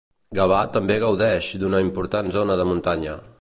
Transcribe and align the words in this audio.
Gavà 0.37 0.61
també 0.77 0.95
gaudeix 1.03 1.49
d'una 1.65 1.83
important 1.89 2.33
zona 2.39 2.57
de 2.63 2.67
muntanya. 2.73 3.19